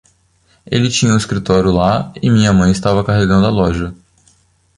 [0.65, 3.93] Ele tinha o escritório lá e minha mãe estava carregando a loja.